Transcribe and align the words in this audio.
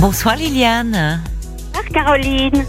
Bonsoir 0.00 0.36
Liliane. 0.36 1.20
Bonsoir 1.72 1.84
Caroline. 1.92 2.64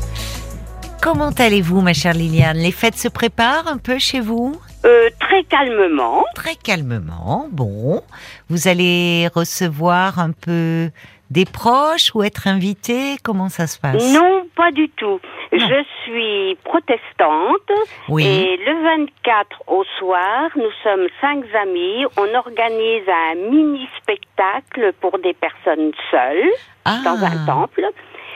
Comment 1.02 1.31
allez-vous 1.38 1.81
ma 1.81 1.93
chère 1.93 2.13
Liliane? 2.13 2.57
Les 2.57 2.71
fêtes 2.71 2.96
se 2.97 3.07
préparent 3.07 3.67
un 3.67 3.77
peu 3.77 3.97
chez 4.00 4.19
vous? 4.19 4.55
Euh, 4.85 5.09
très 5.19 5.44
calmement. 5.44 6.25
Très 6.36 6.55
calmement. 6.55 7.47
Bon, 7.52 8.02
vous 8.49 8.67
allez 8.67 9.28
recevoir 9.33 10.20
un 10.20 10.31
peu 10.31 10.89
des 11.29 11.46
proches 11.46 12.12
ou 12.13 12.23
être 12.23 12.47
invité? 12.47 13.15
Comment 13.24 13.50
ça 13.50 13.66
se 13.68 13.79
passe? 13.79 14.13
Non, 14.13 14.44
pas 14.56 14.72
du 14.72 14.90
tout. 14.90 15.20
Non. 15.54 15.60
Je 15.68 15.84
suis 16.04 16.55
protestante 16.63 17.72
Oui. 18.09 18.26
et 18.26 18.58
le 18.58 18.84
24 18.84 19.63
au 19.68 19.84
soir, 20.00 20.50
nous 20.55 20.72
sommes 20.84 21.08
cinq 21.20 21.44
amis. 21.62 22.05
On 22.18 22.36
organise 22.36 23.04
un 23.08 23.36
mini 23.50 23.88
spectacle 24.02 24.94
pour 25.02 25.18
des 25.20 25.34
personnes 25.34 25.91
seules 26.09 26.50
ah, 26.86 27.00
dans 27.04 27.23
un 27.23 27.45
temple. 27.45 27.86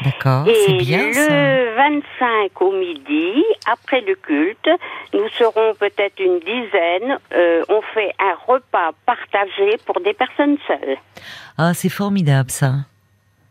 D'accord, 0.03 0.45
c'est 0.45 0.73
Et 0.73 0.77
bien 0.77 1.11
ça. 1.13 1.29
le 1.29 1.75
25 1.77 2.61
au 2.61 2.71
midi, 2.73 3.43
après 3.65 4.01
le 4.01 4.15
culte, 4.15 4.69
nous 5.13 5.27
serons 5.37 5.73
peut-être 5.79 6.19
une 6.19 6.39
dizaine. 6.39 7.17
Euh, 7.33 7.63
on 7.69 7.81
fait 7.93 8.11
un 8.19 8.35
repas 8.45 8.91
partagé 9.05 9.77
pour 9.85 10.01
des 10.01 10.13
personnes 10.13 10.57
seules. 10.67 10.97
Ah, 11.57 11.73
c'est 11.73 11.89
formidable 11.89 12.51
ça. 12.51 12.73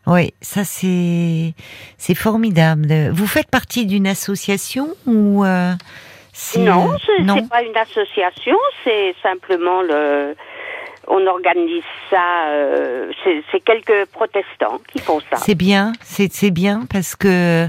Oui, 0.07 0.35
ça 0.39 0.63
c'est 0.63 1.55
c'est 1.97 2.13
formidable. 2.13 3.09
Vous 3.11 3.25
faites 3.25 3.49
partie 3.49 3.87
d'une 3.87 4.05
association 4.05 4.89
ou 5.07 5.43
euh, 5.43 5.73
c'est- 6.31 6.59
Non, 6.59 6.95
ce 6.99 7.23
non? 7.23 7.35
n'est 7.37 7.47
pas 7.47 7.63
une 7.63 7.75
association, 7.75 8.55
c'est 8.83 9.15
simplement 9.23 9.81
le. 9.81 10.35
On 11.07 11.25
organise 11.27 11.83
ça. 12.09 12.47
euh, 12.49 13.11
c'est 13.51 13.59
quelques 13.59 14.05
protestants 14.11 14.79
qui 14.91 14.99
font 14.99 15.19
ça. 15.29 15.37
C'est 15.37 15.55
bien, 15.55 15.93
c'est 16.01 16.51
bien 16.51 16.81
parce 16.91 17.15
que 17.15 17.67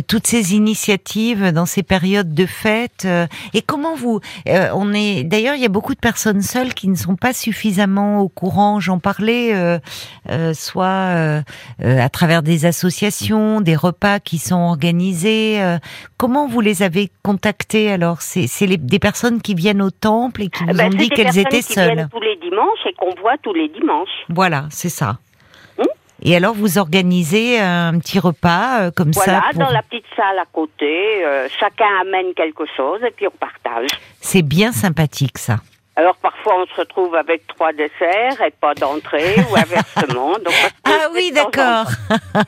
toutes 0.00 0.26
ces 0.26 0.54
initiatives 0.54 1.52
dans 1.52 1.66
ces 1.66 1.82
périodes 1.82 2.32
de 2.34 2.46
fête. 2.46 3.04
euh, 3.04 3.26
et 3.52 3.60
comment 3.62 3.94
vous 3.94 4.20
euh, 4.48 4.68
On 4.74 4.92
est 4.94 5.24
d'ailleurs, 5.24 5.54
il 5.54 5.60
y 5.62 5.66
a 5.66 5.68
beaucoup 5.68 5.94
de 5.94 6.00
personnes 6.00 6.40
seules 6.40 6.72
qui 6.74 6.88
ne 6.88 6.94
sont 6.94 7.16
pas 7.16 7.32
suffisamment 7.32 8.20
au 8.20 8.28
courant. 8.28 8.80
J'en 8.80 8.98
parlais, 8.98 9.54
euh, 9.54 9.78
euh, 10.30 10.54
soit 10.54 10.86
euh, 10.86 11.42
euh, 11.84 12.00
à 12.00 12.08
travers 12.08 12.42
des 12.42 12.64
associations, 12.64 13.60
des 13.60 13.76
repas 13.76 14.18
qui 14.20 14.38
sont 14.38 14.56
organisés. 14.56 15.60
euh, 15.62 15.78
comment 16.16 16.46
vous 16.48 16.60
les 16.60 16.82
avez 16.82 17.10
contactées 17.22 17.90
alors? 17.90 18.22
C'est 18.22 18.46
c'est 18.46 18.66
des 18.66 18.98
personnes 18.98 19.42
qui 19.42 19.54
viennent 19.54 19.82
au 19.82 19.90
temple 19.90 20.42
et 20.42 20.48
qui 20.48 20.64
vous 20.64 20.72
Ben, 20.74 20.86
ont 20.88 20.90
c'est 20.92 20.96
dit 20.98 21.08
qu'elles 21.10 21.38
étaient 21.38 21.62
qui 21.62 21.72
seules. 21.74 21.94
viennent 21.94 22.08
tous 22.10 22.20
les 22.20 22.36
dimanches 22.36 22.86
et 22.88 22.94
qu'on 22.94 23.14
voit 23.20 23.36
tous 23.42 23.52
les 23.54 23.68
dimanches. 23.68 24.08
Voilà, 24.28 24.66
c'est 24.70 24.88
ça. 24.88 25.18
Et 26.24 26.36
alors 26.36 26.54
vous 26.54 26.78
organisez 26.78 27.58
un 27.58 27.98
petit 27.98 28.18
repas 28.20 28.82
euh, 28.82 28.90
comme 28.94 29.10
Voilà, 29.10 29.40
ça 29.40 29.48
pour... 29.52 29.60
dans 29.64 29.70
la 29.70 29.82
petite 29.82 30.04
salle 30.16 30.38
à 30.38 30.44
côté, 30.52 31.24
euh, 31.24 31.48
chacun 31.58 31.88
amène 32.00 32.32
quelque 32.34 32.64
chose 32.76 33.00
et 33.06 33.10
puis 33.10 33.26
on 33.26 33.30
partage. 33.32 33.88
C'est 34.20 34.42
bien 34.42 34.70
sympathique 34.72 35.38
ça. 35.38 35.56
Alors 35.96 36.16
parfois 36.16 36.54
on 36.62 36.66
se 36.66 36.80
retrouve 36.80 37.14
avec 37.16 37.46
trois 37.48 37.72
desserts 37.72 38.40
et 38.46 38.50
pas 38.52 38.72
d'entrée 38.74 39.34
ou 39.50 39.56
inversement. 39.56 40.32
Donc, 40.34 40.54
Ah 40.84 41.08
oui, 41.12 41.32
d'accord. 41.34 41.86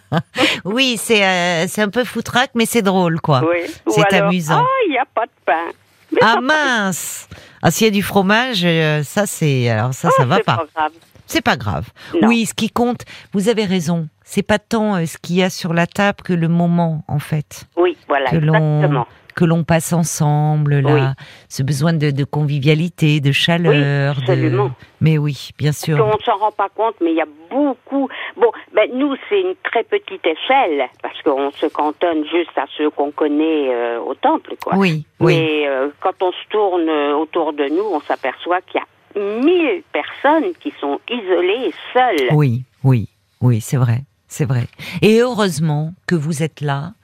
oui, 0.65 0.97
c'est 0.97 1.25
euh, 1.25 1.67
c'est 1.69 1.83
un 1.83 1.91
peu 1.91 2.05
foutraque, 2.05 2.51
mais 2.55 2.67
c'est 2.67 2.83
drôle 2.83 3.21
quoi. 3.21 3.43
Oui. 3.43 3.59
Ou 3.87 3.91
C'est 3.91 4.13
amusant. 4.15 4.63
Ah, 4.65 4.83
il 4.87 4.93
n'y 4.93 4.99
a 4.99 5.05
pas 5.05 5.27
de 5.27 5.31
pain. 5.45 5.67
Mais 6.13 6.21
Ah 6.23 6.35
ça- 6.35 6.41
mince 6.41 7.29
Ah 7.61 7.71
s'il 7.71 7.87
y 7.87 7.89
a 7.89 7.93
du 7.93 8.03
fromage, 8.03 8.63
euh, 8.65 9.03
ça 9.03 9.27
c'est 9.27 9.69
alors 9.69 9.93
ça 9.95 10.11
ça 10.11 10.23
Ah, 10.23 10.25
va 10.27 10.39
pas. 10.41 10.65
grave. 10.75 10.93
C'est 11.27 11.43
pas 11.45 11.57
grave. 11.57 11.89
Non. 12.21 12.29
Oui, 12.29 12.47
ce 12.47 12.55
qui 12.55 12.71
compte, 12.71 13.03
vous 13.33 13.49
avez 13.49 13.65
raison. 13.65 14.09
C'est 14.25 14.43
pas 14.43 14.59
tant 14.59 14.97
euh, 14.97 15.07
ce 15.07 15.19
qu'il 15.19 15.37
y 15.37 15.43
a 15.43 15.51
sur 15.51 15.73
la 15.75 15.87
table 15.87 16.19
que 16.25 16.33
le 16.33 16.49
moment 16.49 17.05
en 17.09 17.19
fait 17.19 17.65
Oui, 17.77 17.97
voilà, 18.09 18.31
que 18.31 18.37
l'on 18.37 18.77
exactement. 18.77 19.07
que 19.35 19.45
l'on 19.45 19.65
passe 19.65 19.93
ensemble 19.93 20.79
là, 20.79 20.95
Oui. 20.95 21.01
ce 21.49 21.63
besoin 21.65 21.93
de, 21.93 22.11
de 22.13 22.25
convivialité, 22.25 23.21
de 23.21 23.33
chaleur, 23.33 24.15
de 24.15 24.21
absolument. 24.21 24.71
Mais 25.01 25.19
oui, 25.19 25.51
bien 25.59 25.73
sûr. 25.73 25.99
On 26.07 26.19
s'en 26.25 26.37
rend 26.39 26.53
pas 26.53 26.69
compte, 26.75 26.95
mais 27.03 27.11
il 27.11 27.17
y 27.17 27.21
a 27.21 27.27
beaucoup. 27.51 28.09
Bon, 28.37 28.51
ben 28.75 28.89
nous 28.95 29.15
c'est 29.29 29.41
une 29.41 29.55
très 29.65 29.83
petite 29.83 30.25
échelle 30.25 30.85
parce 31.03 31.21
qu'on 31.23 31.51
se 31.51 31.67
cantonne 31.67 32.25
juste 32.31 32.57
à 32.57 32.65
ceux 32.79 32.91
qu'on 32.91 33.11
connaît 33.11 33.75
euh, 33.75 33.99
au 34.01 34.15
temple, 34.15 34.55
quoi. 34.65 34.77
Oui, 34.77 35.05
oui. 35.21 35.37
Mais 35.37 35.69
euh, 35.69 35.89
quand 36.01 36.15
on 36.23 36.31
se 36.31 36.49
tourne 36.51 36.89
autour 37.21 37.53
de 37.53 37.65
nous, 37.69 37.85
on 37.93 38.01
s'aperçoit 38.01 38.61
qu'il 38.63 38.77
y 38.81 38.83
a 38.83 38.87
mille 39.17 39.83
personnes 39.93 40.53
qui 40.61 40.73
sont 40.81 41.01
isolées, 41.09 41.73
seules. 41.93 42.29
Oui, 42.33 42.63
oui, 42.83 43.09
oui, 43.41 43.61
c'est 43.61 43.77
vrai, 43.77 44.01
c'est 44.37 44.45
vrai. 44.47 44.67
Et 45.01 45.21
heureusement 45.21 45.95
que 46.07 46.17
vous 46.17 46.43
êtes 46.43 46.61
là. 46.61 46.95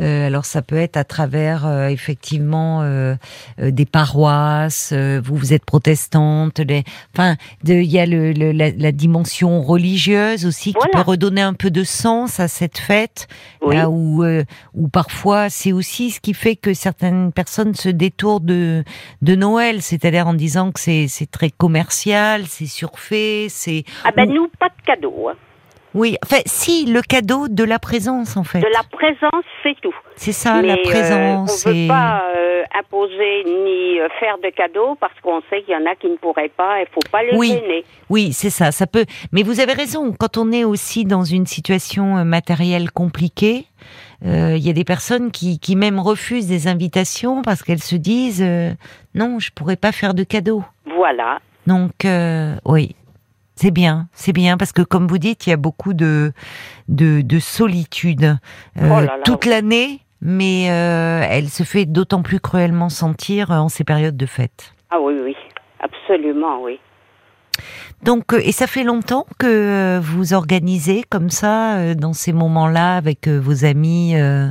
Euh, 0.00 0.26
alors 0.26 0.46
ça 0.46 0.62
peut 0.62 0.76
être 0.76 0.96
à 0.96 1.04
travers 1.04 1.66
euh, 1.66 1.88
effectivement 1.88 2.80
euh, 2.82 3.14
euh, 3.60 3.70
des 3.70 3.84
paroisses. 3.84 4.90
euh, 4.92 5.20
vous 5.22 5.36
vous 5.36 5.52
êtes 5.52 5.64
protestante. 5.64 6.58
Les, 6.60 6.82
enfin, 7.14 7.36
il 7.64 7.82
y 7.84 7.98
a 8.00 8.06
le, 8.06 8.32
le- 8.32 8.52
la, 8.52 8.70
la 8.70 8.90
dimension 8.90 9.60
religieuse 9.62 10.44
aussi 10.46 10.72
qui 10.72 10.88
peut 10.92 11.00
redonner 11.02 11.42
un 11.42 11.52
peu 11.54 11.70
de 11.70 11.84
sens 11.84 12.40
à 12.40 12.48
cette 12.48 12.78
fête. 12.78 13.28
Oui. 13.60 13.76
Là 13.76 13.90
où, 13.90 14.24
euh, 14.24 14.42
où 14.74 14.88
parfois 14.88 15.50
c'est 15.50 15.72
aussi 15.72 16.10
ce 16.10 16.20
qui 16.20 16.34
fait 16.34 16.56
que 16.56 16.74
certaines 16.74 17.30
personnes 17.32 17.74
se 17.74 17.90
détournent 17.90 18.44
de, 18.46 18.84
de 19.20 19.34
Noël, 19.36 19.82
c'est-à-dire 19.82 20.26
en 20.26 20.34
disant 20.34 20.72
que 20.72 20.80
c'est 20.80 21.06
c'est 21.08 21.30
très 21.30 21.50
commercial, 21.50 22.46
c'est 22.48 22.66
surfait, 22.66 23.46
c'est 23.50 23.84
Ah 24.04 24.10
ben 24.16 24.28
Ou- 24.30 24.34
nous 24.34 24.48
pas 24.58 24.68
de 24.70 24.82
cadeaux. 24.86 25.28
hein. 25.28 25.34
Oui, 25.94 26.16
enfin, 26.24 26.40
si, 26.46 26.86
le 26.86 27.02
cadeau 27.02 27.48
de 27.48 27.64
la 27.64 27.78
présence, 27.78 28.36
en 28.36 28.44
fait. 28.44 28.60
De 28.60 28.66
la 28.72 28.82
présence, 28.90 29.44
c'est 29.62 29.74
tout. 29.80 29.94
C'est 30.16 30.32
ça, 30.32 30.60
Mais 30.60 30.68
la 30.68 30.74
euh, 30.74 30.82
présence. 30.84 31.64
on 31.66 31.70
ne 31.70 31.74
veut 31.74 31.80
et- 31.84 31.88
pas 31.88 32.22
euh, 32.36 32.62
imposer 32.78 33.44
ni 33.44 34.00
euh, 34.00 34.08
faire 34.20 34.36
de 34.42 34.48
cadeaux 34.50 34.96
parce 35.00 35.12
qu'on 35.22 35.40
sait 35.50 35.62
qu'il 35.62 35.74
y 35.74 35.76
en 35.76 35.84
a 35.90 35.94
qui 35.94 36.08
ne 36.08 36.16
pourraient 36.16 36.52
pas. 36.56 36.80
Il 36.80 36.86
faut 36.92 37.00
pas 37.10 37.22
les 37.22 37.36
Oui. 37.36 37.48
gêner. 37.48 37.84
Oui, 38.10 38.32
c'est 38.32 38.50
ça, 38.50 38.72
ça 38.72 38.86
peut. 38.86 39.04
Mais 39.32 39.42
vous 39.42 39.60
avez 39.60 39.72
raison, 39.72 40.12
quand 40.18 40.36
on 40.36 40.52
est 40.52 40.64
aussi 40.64 41.04
dans 41.04 41.24
une 41.24 41.46
situation 41.46 42.18
euh, 42.18 42.24
matérielle 42.24 42.90
compliquée, 42.90 43.66
euh, 44.24 44.54
il 44.56 44.64
y 44.66 44.70
a 44.70 44.72
des 44.74 44.84
personnes 44.84 45.30
qui, 45.32 45.58
qui 45.58 45.74
même 45.76 45.98
refusent 45.98 46.46
des 46.46 46.68
invitations 46.68 47.42
parce 47.42 47.62
qu'elles 47.62 47.82
se 47.82 47.96
disent 47.96 48.42
euh, 48.42 48.70
non, 49.14 49.38
je 49.40 49.50
pourrais 49.50 49.76
pas 49.76 49.92
faire 49.92 50.14
de 50.14 50.22
cadeau. 50.24 50.62
Voilà. 50.96 51.38
Donc, 51.66 52.04
euh, 52.04 52.54
oui. 52.64 52.94
C'est 53.62 53.70
bien, 53.70 54.08
c'est 54.12 54.32
bien 54.32 54.56
parce 54.56 54.72
que 54.72 54.82
comme 54.82 55.06
vous 55.06 55.18
dites, 55.18 55.46
il 55.46 55.50
y 55.50 55.52
a 55.52 55.56
beaucoup 55.56 55.94
de 55.94 56.32
de, 56.88 57.20
de 57.20 57.38
solitude 57.38 58.24
euh, 58.24 58.88
Oh 58.90 58.94
là 58.98 59.02
là, 59.02 59.18
toute 59.24 59.44
oui. 59.44 59.50
l'année, 59.52 60.00
mais 60.20 60.68
euh, 60.68 61.22
elle 61.30 61.48
se 61.48 61.62
fait 61.62 61.84
d'autant 61.86 62.22
plus 62.22 62.40
cruellement 62.40 62.88
sentir 62.88 63.52
euh, 63.52 63.58
en 63.58 63.68
ces 63.68 63.84
périodes 63.84 64.16
de 64.16 64.26
fête. 64.26 64.74
Ah 64.90 64.98
oui, 65.00 65.14
oui. 65.22 65.36
Absolument, 65.78 66.60
oui. 66.60 66.80
Donc, 68.02 68.32
et 68.32 68.50
ça 68.50 68.66
fait 68.66 68.82
longtemps 68.82 69.26
que 69.38 70.00
vous 70.00 70.34
organisez 70.34 71.04
comme 71.08 71.30
ça 71.30 71.94
dans 71.94 72.14
ces 72.14 72.32
moments-là 72.32 72.96
avec 72.96 73.28
vos 73.28 73.64
amis. 73.64 74.16
euh, 74.16 74.48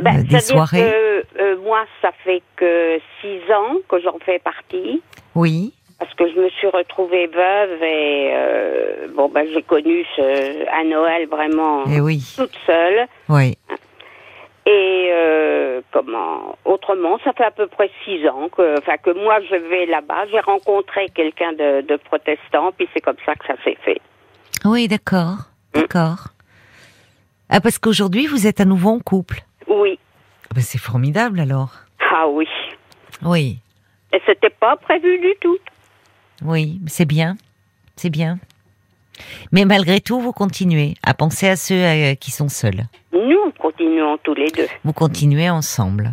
Eh 0.00 0.02
ben, 0.02 0.24
des 0.24 0.40
soirées? 0.40 0.80
que, 0.90 1.40
euh, 1.40 1.56
moi, 1.62 1.84
ça 2.00 2.10
fait 2.24 2.42
que 2.56 2.98
six 3.20 3.38
ans 3.52 3.76
que 3.88 4.00
j'en 4.02 4.18
fais 4.26 4.40
partie. 4.40 5.00
Oui, 5.36 5.74
Parce 6.16 6.30
que 6.30 6.34
je 6.36 6.40
me 6.42 6.50
suis 6.50 6.66
retrouvée 6.66 7.26
veuve 7.26 7.82
et 7.82 8.30
euh, 8.34 9.06
bon 9.14 9.28
ben 9.30 9.46
j'ai 9.52 9.62
connu 9.62 10.04
ce, 10.14 10.68
un 10.80 10.84
Noël 10.84 11.26
vraiment 11.26 11.86
et 11.86 12.00
oui, 12.00 12.20
toute 12.36 12.54
seule. 12.66 13.06
Oui. 13.30 13.56
et 14.66 15.08
euh, 15.10 15.80
comment 15.90 16.56
autrement 16.66 17.18
ça 17.24 17.32
fait 17.32 17.44
à 17.44 17.50
peu 17.50 17.66
près 17.66 17.90
six 18.04 18.28
ans 18.28 18.48
que 18.54 18.78
enfin 18.78 18.98
que 18.98 19.10
moi 19.24 19.40
je 19.48 19.56
vais 19.56 19.86
là-bas. 19.86 20.26
J'ai 20.30 20.40
rencontré 20.40 21.08
quelqu'un 21.14 21.52
de, 21.52 21.80
de 21.80 21.96
protestant 21.96 22.72
puis 22.76 22.86
c'est 22.92 23.00
comme 23.00 23.16
ça 23.24 23.34
que 23.34 23.46
ça 23.46 23.54
s'est 23.64 23.78
fait. 23.82 24.00
Oui, 24.66 24.88
d'accord, 24.88 25.38
d'accord. 25.72 26.26
Ah, 27.48 27.60
parce 27.62 27.78
qu'aujourd'hui 27.78 28.26
vous 28.26 28.46
êtes 28.46 28.60
à 28.60 28.64
nouveau 28.66 28.90
en 28.90 29.00
couple. 29.00 29.38
oui. 29.66 29.98
Ah 30.44 30.54
ben, 30.54 30.60
c'est 30.60 30.78
formidable 30.78 31.40
alors. 31.40 31.70
ah 32.12 32.28
oui. 32.28 32.46
Oui, 33.24 33.58
et 34.12 34.20
c'était 34.26 34.50
pas 34.50 34.76
prévu 34.76 35.18
du 35.18 35.32
tout 35.40 35.56
oui, 36.44 36.80
c'est 36.86 37.04
bien, 37.04 37.36
c'est 37.96 38.10
bien. 38.10 38.38
Mais 39.52 39.64
malgré 39.64 40.00
tout, 40.00 40.20
vous 40.20 40.32
continuez 40.32 40.94
à 41.02 41.14
penser 41.14 41.48
à 41.48 41.56
ceux 41.56 41.74
euh, 41.74 42.14
qui 42.14 42.30
sont 42.30 42.48
seuls. 42.48 42.84
nous 43.12 43.52
continuons 43.58 44.16
tous 44.22 44.34
les 44.34 44.50
deux 44.50 44.66
Vous 44.84 44.92
continuez 44.92 45.50
ensemble. 45.50 46.12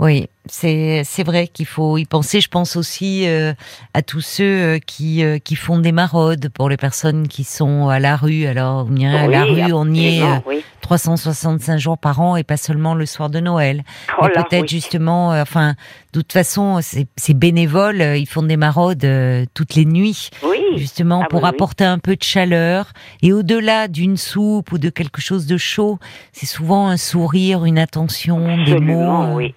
Oui 0.00 0.06
Oui, 0.20 0.28
c'est 0.46 1.02
c'est 1.04 1.24
vrai 1.24 1.46
qu'il 1.48 1.66
faut 1.66 1.98
y 1.98 2.04
penser. 2.04 2.40
Je 2.40 2.48
pense 2.48 2.76
aussi 2.76 3.26
euh, 3.28 3.52
à 3.94 4.00
tous 4.02 4.20
ceux 4.20 4.44
euh, 4.44 4.78
qui 4.78 5.22
euh, 5.24 5.38
qui 5.38 5.56
font 5.56 5.78
des 5.78 5.92
maraudes 5.92 6.48
pour 6.50 6.68
les 6.68 6.76
personnes 6.76 7.26
qui 7.28 7.42
sont 7.44 7.88
à 7.88 7.98
la 7.98 8.16
rue. 8.16 8.46
Alors 8.46 8.86
on 8.90 8.96
irait 8.96 9.18
à 9.18 9.26
la 9.26 9.44
Oui, 9.44 9.64
rue, 9.64 9.72
on 9.72 9.92
y 9.92 10.18
est 10.18 10.22
euh, 10.22 10.36
oui. 10.46 10.62
365 10.82 11.76
jours 11.78 11.98
par 11.98 12.20
an 12.20 12.36
et 12.36 12.44
pas 12.44 12.56
seulement 12.56 12.94
le 12.94 13.04
soir 13.06 13.28
de 13.28 13.40
Noël. 13.40 13.82
Oh 14.18 14.22
Mais 14.24 14.30
peut-être 14.42 14.62
oui. 14.62 14.68
justement, 14.68 15.32
euh, 15.32 15.42
enfin, 15.42 15.74
de 16.14 16.20
toute 16.20 16.32
façon, 16.32 16.78
c'est 16.80 17.06
c'est 17.16 17.34
bénévole. 17.34 18.00
euh, 18.00 18.16
Ils 18.16 18.28
font 18.28 18.42
des 18.42 18.56
maraudes 18.56 19.04
euh, 19.04 19.44
toutes 19.52 19.74
les 19.74 19.84
nuits, 19.84 20.30
Oui. 20.44 20.58
justement 20.76 21.22
Ah 21.24 21.28
pour 21.28 21.40
oui, 21.42 21.48
oui. 21.50 21.54
apporter 21.56 21.84
un 21.84 21.98
peu 21.98 22.16
de 22.16 22.22
chaleur. 22.22 22.92
Et 23.22 23.32
au-delà 23.34 23.88
d'une 23.88 24.16
soupe 24.16 24.72
ou 24.72 24.78
de 24.78 24.88
quelque 24.88 25.20
chose 25.20 25.44
de 25.46 25.58
chaud, 25.58 25.98
c'est 26.32 26.46
souvent 26.46 26.88
un 26.88 26.96
sourire, 26.96 27.64
une 27.66 27.78
attention, 27.78 28.64
des 28.64 28.78
mots. 28.78 29.34
oui. 29.34 29.52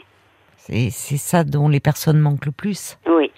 C'est 0.65 1.17
ça 1.17 1.43
dont 1.43 1.67
les 1.67 1.79
personnes 1.79 2.19
manquent 2.19 2.45
le 2.45 2.51
plus. 2.51 2.97
Oui. 3.07 3.31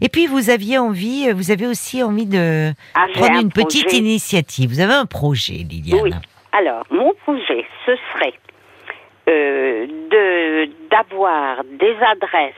Et 0.00 0.08
puis 0.08 0.26
vous 0.26 0.50
aviez 0.50 0.78
envie, 0.78 1.28
euh, 1.28 1.34
vous 1.34 1.50
avez 1.50 1.66
aussi 1.66 2.02
envie 2.02 2.26
de 2.26 2.72
Ah, 2.94 3.06
prendre 3.14 3.36
un 3.36 3.40
une 3.40 3.52
petite 3.52 3.92
initiative. 3.92 4.70
Vous 4.70 4.80
avez 4.80 4.94
un 4.94 5.06
projet, 5.06 5.54
Liliane. 5.68 6.00
Oui. 6.02 6.10
Alors, 6.52 6.84
mon 6.90 7.12
projet, 7.24 7.64
ce 7.84 7.92
serait 8.14 8.32
euh, 9.28 9.86
de 9.86 10.70
d'avoir 10.90 11.64
des 11.64 11.96
adresses 11.96 12.54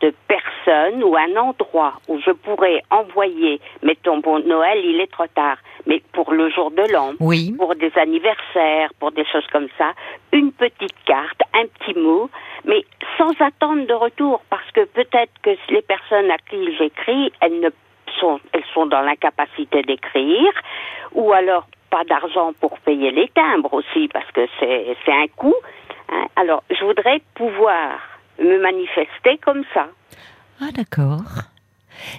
de 0.00 0.12
personnes 0.28 1.02
ou 1.02 1.16
un 1.16 1.36
endroit 1.36 1.94
où 2.08 2.18
je 2.20 2.30
pourrais 2.30 2.82
envoyer, 2.90 3.60
mettons, 3.82 4.18
bon, 4.18 4.38
Noël, 4.40 4.80
il 4.84 5.00
est 5.00 5.10
trop 5.12 5.26
tard, 5.28 5.56
mais 5.86 6.02
pour 6.12 6.32
le 6.32 6.50
jour 6.50 6.70
de 6.70 6.82
l'an, 6.92 7.12
Oui. 7.20 7.54
pour 7.58 7.74
des 7.74 7.92
anniversaires, 7.96 8.90
pour 9.00 9.12
des 9.12 9.24
choses 9.26 9.46
comme 9.52 9.68
ça, 9.78 9.92
une 10.32 10.52
petite 10.52 10.94
carte, 11.04 11.40
un 11.54 11.66
petit 11.66 11.98
mot, 11.98 12.28
mais 12.64 12.84
sans 13.16 13.30
attendre 13.40 13.86
de 13.86 13.94
retour, 13.94 14.42
parce 14.50 14.70
que 14.72 14.84
peut-être 14.84 15.32
que 15.42 15.50
les 15.70 15.82
personnes 15.82 16.30
à 16.30 16.38
qui 16.38 16.76
j'écris, 16.76 17.32
elles 17.40 17.60
ne 17.60 17.70
sont, 18.20 18.40
elles 18.52 18.64
sont 18.74 18.86
dans 18.86 19.00
l'incapacité 19.02 19.82
d'écrire, 19.82 20.52
ou 21.12 21.32
alors 21.32 21.66
pas 21.90 22.04
d'argent 22.04 22.52
pour 22.60 22.78
payer 22.80 23.10
les 23.10 23.28
timbres 23.28 23.72
aussi, 23.72 24.08
parce 24.08 24.30
que 24.32 24.46
c'est 24.60 24.96
c'est 25.04 25.12
un 25.12 25.26
coût. 25.36 25.54
hein. 26.10 26.26
Alors, 26.36 26.62
je 26.70 26.84
voudrais 26.84 27.20
pouvoir 27.34 27.98
me 28.38 28.60
manifester 28.62 29.38
comme 29.44 29.64
ça. 29.74 29.88
Ah 30.60 30.70
d'accord. 30.74 31.22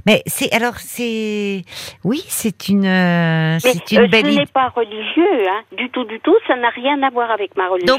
Mais 0.06 0.22
c'est 0.26 0.52
alors 0.54 0.76
c'est 0.78 1.64
oui 2.04 2.22
c'est 2.28 2.68
une 2.68 2.86
euh, 2.86 3.58
c'est 3.60 3.92
une 3.94 4.00
euh, 4.00 4.08
belle 4.10 4.26
ce 4.26 4.40
n'est 4.40 4.46
pas 4.46 4.68
religieux, 4.76 5.48
hein, 5.50 5.62
du 5.78 5.90
tout, 5.90 6.04
du 6.04 6.20
tout. 6.20 6.36
Ça 6.48 6.58
n'a 6.58 6.70
rien 6.70 7.02
à 7.02 7.10
voir 7.10 7.32
avec 7.32 7.56
ma 7.56 7.70
religion. 7.70 7.96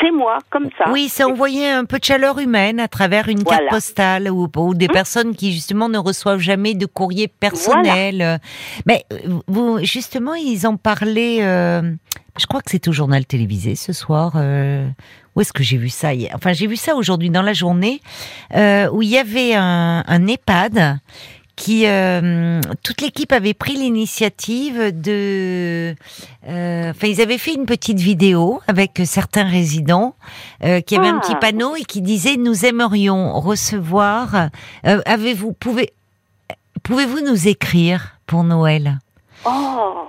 C'est 0.00 0.10
moi, 0.10 0.38
comme 0.48 0.70
ça. 0.78 0.90
Oui, 0.90 1.08
c'est 1.10 1.24
envoyer 1.24 1.68
un 1.68 1.84
peu 1.84 1.98
de 1.98 2.04
chaleur 2.04 2.38
humaine 2.38 2.80
à 2.80 2.88
travers 2.88 3.28
une 3.28 3.44
carte 3.44 3.58
Voilà. 3.60 3.70
postale 3.70 4.30
ou, 4.30 4.48
ou 4.56 4.74
des 4.74 4.88
personnes 4.88 5.36
qui 5.36 5.52
justement 5.52 5.90
ne 5.90 5.98
reçoivent 5.98 6.38
jamais 6.40 6.72
de 6.74 6.86
courrier 6.86 7.28
personnel. 7.28 8.40
Mais 8.86 9.04
euh, 9.12 9.16
vous 9.48 9.80
justement 9.84 10.34
ils 10.34 10.66
en 10.66 10.76
parlaient. 10.78 11.42
euh, 11.42 11.82
je 12.38 12.46
crois 12.46 12.60
que 12.62 12.70
c'est 12.70 12.88
au 12.88 12.92
journal 12.92 13.26
télévisé 13.26 13.74
ce 13.74 13.92
soir. 13.92 14.32
Où 15.38 15.40
est-ce 15.40 15.52
que 15.52 15.62
j'ai 15.62 15.76
vu 15.76 15.88
ça? 15.88 16.12
Hier 16.14 16.32
Enfin, 16.34 16.52
j'ai 16.52 16.66
vu 16.66 16.74
ça 16.74 16.96
aujourd'hui 16.96 17.30
dans 17.30 17.42
la 17.42 17.52
journée 17.52 18.02
euh, 18.56 18.90
où 18.90 19.02
il 19.02 19.08
y 19.08 19.16
avait 19.18 19.54
un, 19.54 20.02
un 20.04 20.26
EHPAD 20.26 20.98
qui 21.54 21.86
euh, 21.86 22.60
toute 22.82 23.00
l'équipe 23.00 23.30
avait 23.32 23.54
pris 23.54 23.74
l'initiative 23.74 24.92
de 25.00 25.94
euh, 26.48 26.90
enfin 26.90 27.06
ils 27.06 27.20
avaient 27.20 27.38
fait 27.38 27.54
une 27.54 27.66
petite 27.66 27.98
vidéo 28.00 28.60
avec 28.66 29.00
certains 29.04 29.44
résidents 29.44 30.14
euh, 30.64 30.80
qui 30.80 30.96
avaient 30.96 31.06
un 31.08 31.18
Ah. 31.18 31.20
petit 31.20 31.34
panneau 31.36 31.76
et 31.76 31.82
qui 31.84 32.00
disait 32.02 32.36
nous 32.36 32.64
aimerions 32.64 33.38
recevoir 33.40 34.50
avez-vous 34.84 35.52
pouvez 35.52 35.92
pouvez-vous 36.82 37.20
nous 37.26 37.46
écrire 37.48 38.18
pour 38.26 38.42
Noël? 38.44 38.98
Oh 39.44 40.04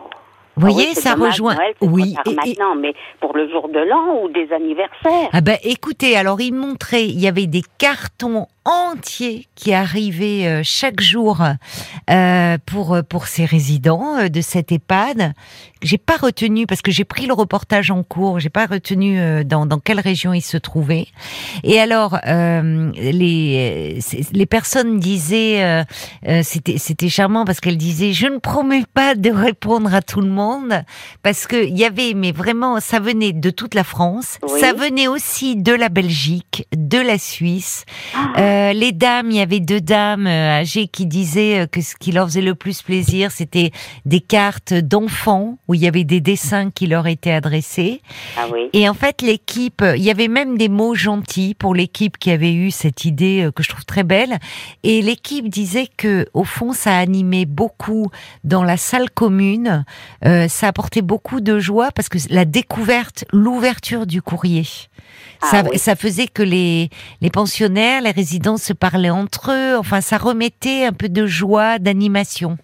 vous 0.59 0.71
voyez 0.73 0.85
Ah 0.85 0.89
oui, 0.89 0.95
c'est 0.95 1.01
ça 1.01 1.15
dommage, 1.15 1.31
rejoint 1.33 1.55
Noël, 1.55 1.73
oui 1.81 2.15
et- 2.25 2.29
et- 2.29 2.35
maintenant, 2.35 2.75
mais 2.75 2.93
pour 3.21 3.35
le 3.35 3.49
jour 3.49 3.69
de 3.69 3.79
l'an 3.79 4.21
ou 4.23 4.29
des 4.29 4.51
anniversaires. 4.53 5.29
Ah 5.31 5.41
ben 5.41 5.57
écoutez, 5.63 6.15
alors 6.17 6.39
il 6.41 6.53
montrait, 6.53 7.05
il 7.05 7.19
y 7.19 7.27
avait 7.27 7.47
des 7.47 7.63
cartons 7.77 8.47
entiers 8.65 9.47
qui 9.55 9.73
arrivaient 9.73 10.45
euh, 10.45 10.61
chaque 10.63 11.01
jour 11.01 11.41
euh, 12.09 12.57
pour 12.65 12.97
pour 13.09 13.27
ces 13.27 13.45
résidents 13.45 14.17
euh, 14.17 14.29
de 14.29 14.41
cet 14.41 14.71
EHPAD. 14.71 15.33
J'ai 15.81 15.97
pas 15.97 16.17
retenu 16.17 16.67
parce 16.67 16.81
que 16.81 16.91
j'ai 16.91 17.05
pris 17.05 17.25
le 17.25 17.33
reportage 17.33 17.89
en 17.89 18.03
cours, 18.03 18.39
j'ai 18.39 18.49
pas 18.49 18.65
retenu 18.65 19.17
euh, 19.19 19.43
dans 19.45 19.65
dans 19.65 19.79
quelle 19.79 20.01
région 20.01 20.33
il 20.33 20.41
se 20.41 20.57
trouvait. 20.57 21.07
Et 21.63 21.79
alors 21.79 22.19
euh, 22.27 22.91
les 22.95 23.99
les 24.33 24.45
personnes 24.45 24.99
disaient 24.99 25.63
euh, 25.63 25.83
euh, 26.27 26.41
c'était 26.43 26.77
c'était 26.77 27.07
charmant 27.09 27.45
parce 27.45 27.61
qu'elles 27.61 27.77
disaient 27.77 28.11
je 28.13 28.27
ne 28.27 28.37
promets 28.39 28.83
pas 28.93 29.15
de 29.15 29.31
répondre 29.31 29.93
à 29.93 30.01
tout 30.01 30.21
le 30.21 30.29
monde 30.29 30.83
parce 31.23 31.47
que 31.47 31.65
il 31.65 31.77
y 31.77 31.85
avait 31.85 32.13
mais 32.13 32.33
vraiment 32.33 32.79
ça 32.81 32.99
venait 32.99 33.31
de 33.31 33.49
toute 33.49 33.73
la 33.73 33.85
France, 33.85 34.37
Oui. 34.43 34.59
ça 34.59 34.73
venait 34.73 35.07
aussi 35.07 35.55
de 35.55 35.71
la 35.73 35.87
Belgique, 35.89 36.67
de 36.75 36.97
la 36.97 37.17
Suisse. 37.17 37.85
Euh, 38.37 38.58
les 38.73 38.91
dames, 38.91 39.31
il 39.31 39.37
y 39.37 39.41
avait 39.41 39.59
deux 39.59 39.81
dames 39.81 40.27
euh, 40.27 40.59
âgées 40.59 40.87
qui 40.87 41.05
disaient 41.05 41.61
euh, 41.61 41.67
que 41.67 41.81
ce 41.81 41.95
qui 41.95 42.11
leur 42.11 42.27
faisait 42.27 42.41
le 42.41 42.55
plus 42.55 42.81
plaisir, 42.81 43.31
c'était 43.31 43.71
des 44.05 44.21
cartes 44.21 44.73
d'enfants 44.73 45.57
où 45.67 45.73
il 45.73 45.81
y 45.81 45.87
avait 45.87 46.03
des 46.03 46.21
dessins 46.21 46.71
qui 46.71 46.87
leur 46.87 47.07
étaient 47.07 47.31
adressés. 47.31 48.01
Ah 48.37 48.47
oui. 48.51 48.69
Et 48.73 48.87
en 48.87 48.93
fait, 48.93 49.21
l'équipe, 49.21 49.83
il 49.95 50.03
y 50.03 50.11
avait 50.11 50.27
même 50.27 50.57
des 50.57 50.69
mots 50.69 50.95
gentils 50.95 51.55
pour 51.55 51.75
l'équipe 51.75 52.17
qui 52.17 52.31
avait 52.31 52.53
eu 52.53 52.71
cette 52.71 53.05
idée 53.05 53.43
euh, 53.43 53.51
que 53.51 53.63
je 53.63 53.69
trouve 53.69 53.85
très 53.85 54.03
belle. 54.03 54.37
Et 54.83 55.01
l'équipe 55.01 55.49
disait 55.49 55.87
que, 55.97 56.27
au 56.33 56.43
fond, 56.43 56.73
ça 56.73 56.97
animait 56.97 57.45
beaucoup 57.45 58.07
dans 58.43 58.63
la 58.63 58.77
salle 58.77 59.09
commune. 59.09 59.85
Euh, 60.25 60.47
ça 60.47 60.67
apportait 60.67 61.01
beaucoup 61.01 61.41
de 61.41 61.59
joie 61.59 61.91
parce 61.91 62.09
que 62.09 62.17
la 62.29 62.45
découverte, 62.45 63.25
l'ouverture 63.31 64.05
du 64.05 64.21
courrier. 64.21 64.65
Ah 65.41 65.47
ça, 65.51 65.63
oui. 65.69 65.77
ça 65.77 65.95
faisait 65.95 66.27
que 66.27 66.43
les, 66.43 66.89
les 67.21 67.29
pensionnaires, 67.29 68.01
les 68.01 68.11
résidents 68.11 68.38
se 68.57 68.73
parlaient 68.73 69.09
entre 69.09 69.51
eux. 69.51 69.77
Enfin, 69.77 70.01
ça 70.01 70.17
remettait 70.17 70.85
un 70.85 70.93
peu 70.93 71.09
de 71.09 71.25
joie, 71.25 71.79
d'animation. 71.79 72.57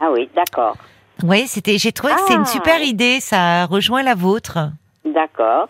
Ah 0.00 0.08
oui, 0.12 0.28
d'accord. 0.34 0.76
Oui, 1.22 1.46
c'était. 1.46 1.78
J'ai 1.78 1.92
trouvé 1.92 2.12
que 2.14 2.20
c'était 2.20 2.34
une 2.34 2.42
Ah. 2.42 2.46
super 2.46 2.82
idée. 2.82 3.20
Ça 3.20 3.64
rejoint 3.66 4.02
la 4.02 4.14
vôtre. 4.14 4.58
D'accord. 5.04 5.68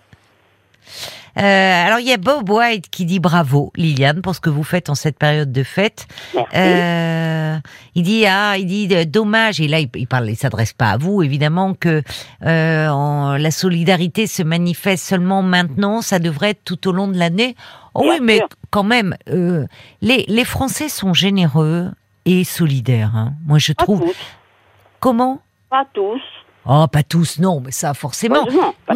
Euh, 1.38 1.86
alors 1.86 1.98
il 1.98 2.06
y 2.06 2.12
a 2.12 2.16
Bob 2.16 2.48
White 2.48 2.88
qui 2.90 3.04
dit 3.04 3.20
bravo 3.20 3.70
Liliane 3.76 4.22
pour 4.22 4.34
ce 4.34 4.40
que 4.40 4.48
vous 4.50 4.64
faites 4.64 4.88
en 4.88 4.94
cette 4.94 5.18
période 5.18 5.52
de 5.52 5.62
fête. 5.62 6.06
Euh, 6.54 7.56
il 7.94 8.02
dit 8.02 8.24
ah 8.26 8.56
il 8.58 8.66
dit 8.66 8.88
euh, 8.92 9.04
dommage 9.04 9.60
et 9.60 9.68
là 9.68 9.78
il, 9.80 9.88
il 9.94 10.06
parle 10.06 10.28
il 10.30 10.36
s'adresse 10.36 10.72
pas 10.72 10.90
à 10.92 10.96
vous 10.96 11.22
évidemment 11.22 11.74
que 11.74 12.02
euh, 12.44 12.88
en- 12.88 13.36
la 13.36 13.50
solidarité 13.50 14.26
se 14.26 14.42
manifeste 14.42 15.04
seulement 15.04 15.42
maintenant 15.42 16.00
ça 16.00 16.18
devrait 16.18 16.50
être 16.50 16.64
tout 16.64 16.88
au 16.88 16.92
long 16.92 17.08
de 17.08 17.18
l'année. 17.18 17.54
Oh 17.94 18.04
oui 18.08 18.18
mais 18.22 18.40
quand 18.70 18.84
même 18.84 19.14
euh, 19.28 19.66
les 20.02 20.24
les 20.28 20.44
Français 20.44 20.88
sont 20.88 21.12
généreux 21.14 21.90
et 22.24 22.44
solidaires. 22.44 23.12
Hein. 23.14 23.34
Moi 23.46 23.58
je 23.58 23.72
Pas 23.72 23.84
trouve 23.84 24.00
tous. 24.04 24.16
comment? 25.00 25.40
Pas 25.70 25.84
tous. 25.92 26.20
Oh 26.68 26.86
pas 26.90 27.02
tous 27.02 27.38
non 27.38 27.60
mais 27.64 27.70
ça 27.70 27.94
forcément. 27.94 28.46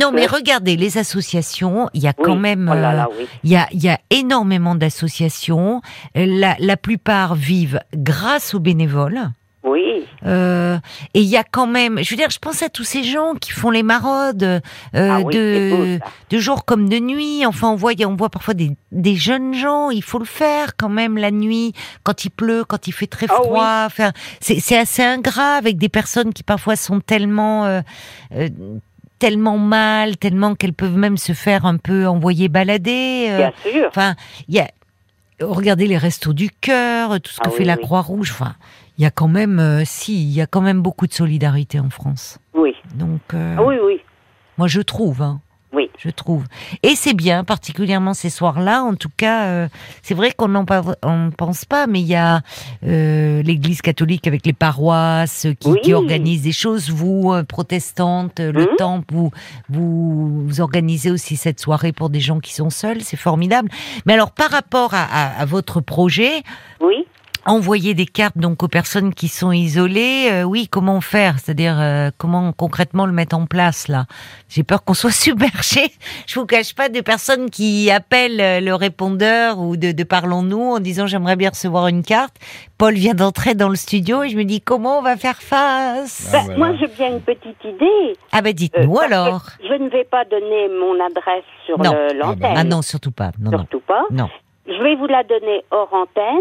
Non 0.00 0.12
mais 0.12 0.26
regardez 0.26 0.76
les 0.76 0.98
associations 0.98 1.88
il 1.94 2.02
y 2.02 2.08
a 2.08 2.12
Oui, 2.18 2.24
quand 2.24 2.36
même 2.36 2.68
Oh 2.70 2.74
là 2.74 2.92
euh, 2.92 2.96
là, 2.96 3.08
oui. 3.18 3.26
il 3.44 3.50
y 3.50 3.56
a, 3.56 3.68
il 3.72 3.82
y 3.82 3.88
a 3.88 3.98
énormément 4.10 4.74
d'associations. 4.74 5.80
La, 6.14 6.56
la 6.58 6.76
plupart 6.76 7.34
vivent 7.34 7.80
grâce 7.94 8.54
aux 8.54 8.60
bénévoles. 8.60 9.30
Oui. 9.70 10.04
Euh, 10.26 10.76
et 11.14 11.20
il 11.20 11.28
y 11.28 11.36
a 11.36 11.44
quand 11.44 11.66
même, 11.66 12.02
je 12.02 12.10
veux 12.10 12.16
dire, 12.16 12.30
je 12.30 12.38
pense 12.38 12.62
à 12.62 12.68
tous 12.68 12.84
ces 12.84 13.04
gens 13.04 13.34
qui 13.34 13.52
font 13.52 13.70
les 13.70 13.82
maraudes 13.82 14.42
euh, 14.42 14.60
Ah 14.94 15.20
oui, 15.20 15.32
c'est 15.32 15.70
beau, 15.70 16.04
de, 16.30 16.38
jour 16.38 16.64
comme 16.64 16.88
de 16.88 16.98
nuit. 16.98 17.46
Enfin, 17.46 17.70
on 17.70 17.76
voit, 17.76 17.92
on 18.04 18.16
voit 18.16 18.30
parfois 18.30 18.54
des, 18.54 18.72
des 18.92 19.16
jeunes 19.16 19.54
gens. 19.54 19.90
Il 19.90 20.02
faut 20.02 20.18
le 20.18 20.24
faire 20.24 20.76
quand 20.76 20.88
même 20.88 21.16
la 21.16 21.30
nuit, 21.30 21.72
quand 22.02 22.24
il 22.24 22.30
pleut, 22.30 22.64
quand 22.64 22.88
il 22.88 22.92
fait 22.92 23.06
très 23.06 23.26
Ah 23.28 23.34
froid. 23.34 23.82
Enfin, 23.86 24.12
c'est 24.40 24.76
assez 24.76 25.02
ingrat 25.02 25.54
avec 25.54 25.78
des 25.78 25.88
personnes 25.88 26.32
qui 26.32 26.42
parfois 26.42 26.76
sont 26.76 27.00
tellement 27.00 27.66
euh, 27.66 27.80
euh, 28.34 28.48
tellement 29.18 29.58
mal, 29.58 30.16
tellement 30.16 30.54
qu'elles 30.54 30.72
peuvent 30.72 30.96
même 30.96 31.18
se 31.18 31.32
faire 31.32 31.66
un 31.66 31.76
peu 31.76 32.06
envoyer 32.06 32.48
balader. 32.48 33.26
Bien 33.36 33.52
sûr. 33.70 33.86
Enfin, 33.88 34.14
il 34.48 34.54
y 34.56 34.60
a 34.60 34.68
regardez 35.42 35.86
les 35.86 35.98
restos 35.98 36.32
du 36.32 36.50
cœur, 36.50 37.20
tout 37.20 37.32
ce 37.32 37.40
que 37.40 37.48
Ah 37.48 37.50
fait 37.50 37.64
la. 37.64 37.76
Croix-Rouge. 37.76 38.30
Enfin, 38.32 38.54
il 39.00 39.02
y 39.02 39.06
a 39.06 39.10
quand 39.10 39.28
même, 39.28 39.58
euh, 39.58 39.82
si, 39.86 40.22
il 40.22 40.30
y 40.30 40.42
a 40.42 40.46
quand 40.46 40.60
même 40.60 40.82
beaucoup 40.82 41.06
de 41.06 41.14
solidarité 41.14 41.80
en 41.80 41.88
France. 41.88 42.38
Oui. 42.52 42.74
Donc, 42.94 43.22
euh, 43.32 43.56
Ah 43.58 43.62
oui, 43.64 43.76
oui. 43.82 43.98
moi 44.58 44.68
je 44.68 44.82
trouve. 44.82 45.22
Hein. 45.22 45.40
Oui. 45.72 45.88
je 45.98 46.10
trouve. 46.10 46.44
Et 46.82 46.96
c'est 46.96 47.14
bien, 47.14 47.44
particulièrement 47.44 48.12
ces 48.12 48.28
soirs-là. 48.28 48.82
En 48.82 48.94
tout 48.96 49.08
cas, 49.16 49.44
euh, 49.46 49.68
c'est 50.02 50.14
vrai 50.14 50.32
qu'on 50.36 50.48
n'en 50.48 50.64
pense 50.64 51.64
pas, 51.64 51.86
mais 51.86 52.00
il 52.00 52.08
y 52.08 52.16
a 52.16 52.40
euh, 52.84 53.40
l'Église 53.42 53.80
catholique 53.80 54.26
avec 54.26 54.44
les 54.44 54.52
paroisses 54.52 55.46
qui, 55.60 55.72
qui 55.80 55.94
organisent 55.94 56.42
des 56.42 56.50
choses. 56.52 56.90
Vous, 56.90 57.32
euh, 57.32 57.44
protestantes, 57.44 58.40
le 58.40 58.62
Mhm. 58.62 58.76
temple, 58.78 59.14
vous, 59.14 59.30
vous, 59.68 60.44
vous 60.48 60.60
organisez 60.60 61.10
aussi 61.12 61.36
cette 61.36 61.60
soirée 61.60 61.92
pour 61.92 62.10
des 62.10 62.20
gens 62.20 62.40
qui 62.40 62.52
sont 62.52 62.70
seuls. 62.70 63.00
C'est 63.02 63.16
formidable. 63.16 63.68
Mais 64.06 64.14
alors, 64.14 64.32
par 64.32 64.50
rapport 64.50 64.92
à, 64.94 65.04
à- 65.04 65.40
à 65.40 65.44
votre 65.44 65.80
projet, 65.80 66.42
Oui. 66.80 67.06
Envoyer 67.46 67.94
des 67.94 68.06
cartes 68.06 68.36
donc 68.38 68.62
aux 68.62 68.68
personnes 68.68 69.14
qui 69.14 69.28
sont 69.28 69.52
isolées, 69.52 70.28
euh, 70.30 70.42
oui, 70.42 70.68
comment 70.68 71.00
faire? 71.00 71.38
C'est-à-dire 71.38 71.76
euh, 71.80 72.10
comment 72.18 72.52
concrètement 72.52 73.06
le 73.06 73.12
mettre 73.12 73.36
en 73.36 73.46
place 73.46 73.88
là? 73.88 74.06
J'ai 74.48 74.62
peur 74.62 74.84
qu'on 74.84 74.94
soit 74.94 75.10
submergé. 75.24 75.92
Je 76.26 76.38
vous 76.38 76.46
cache 76.46 76.74
pas 76.74 76.88
de 76.88 77.00
personnes 77.00 77.50
qui 77.50 77.90
appellent 77.90 78.40
euh, 78.40 78.60
le 78.60 78.74
répondeur 78.74 79.58
ou 79.58 79.76
de, 79.76 79.92
de 79.92 80.04
parlons-nous 80.04 80.60
en 80.72 80.80
disant 80.80 81.06
j'aimerais 81.06 81.36
bien 81.36 81.50
recevoir 81.50 81.88
une 81.88 82.02
carte. 82.02 82.36
Paul 82.78 82.94
vient 82.94 83.14
d'entrer 83.14 83.54
dans 83.54 83.68
le 83.68 83.76
studio 83.76 84.22
et 84.22 84.28
je 84.30 84.36
me 84.36 84.44
dis 84.44 84.60
comment 84.60 84.98
on 84.98 85.02
va 85.02 85.16
faire 85.16 85.40
face? 85.42 86.30
Ah, 86.32 86.38
Ben, 86.38 86.44
voilà. 86.44 86.58
Moi, 86.58 86.76
j'ai 86.80 86.86
bien 86.88 87.08
une 87.12 87.20
petite 87.20 87.62
idée. 87.64 88.16
Ah 88.32 88.42
ben 88.42 88.50
Euh, 88.50 88.52
dites-nous 88.52 88.94
que 88.94 89.04
alors. 89.04 89.42
Je 89.62 89.74
ne 89.74 89.88
vais 89.90 90.04
pas 90.04 90.24
donner 90.24 90.68
mon 90.68 90.94
adresse 91.04 91.44
sur 91.66 91.78
le- 91.78 91.86
Ah, 91.88 91.92
bah, 91.92 92.14
l'antenne. 92.14 92.54
Ah 92.56 92.64
non 92.64 92.82
surtout 92.82 93.12
pas. 93.12 93.30
Non 93.38 93.50
non 93.50 93.58
Surtout 93.58 93.80
pas. 93.80 94.04
non. 94.10 94.28
Je 94.66 94.80
vais 94.82 94.94
vous 94.94 95.06
la 95.06 95.24
donner 95.24 95.62
hors 95.70 95.92
antenne. 95.92 96.38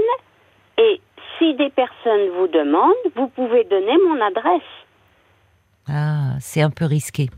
Et 0.79 1.01
si 1.37 1.53
des 1.55 1.69
personnes 1.69 2.29
vous 2.37 2.47
demandent, 2.47 2.93
vous 3.15 3.27
pouvez 3.27 3.63
donner 3.65 3.97
mon 4.07 4.19
adresse. 4.21 4.61
Ah 5.87 6.37
c'est 6.39 6.61
un 6.61 6.69
peu 6.69 6.85
risqué. 6.85 7.29